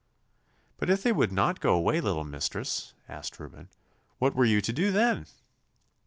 [0.77, 3.69] 'But if they would not go away, little mistress,' asked Reuben,
[4.17, 5.27] 'what were you to do then?